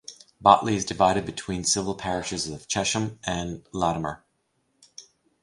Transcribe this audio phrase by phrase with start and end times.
[0.41, 4.25] Botley is divided between the civil parishes of Chesham and Latimer.